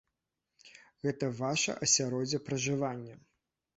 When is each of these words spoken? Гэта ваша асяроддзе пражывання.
Гэта 1.03 1.29
ваша 1.41 1.75
асяроддзе 1.89 2.43
пражывання. 2.49 3.15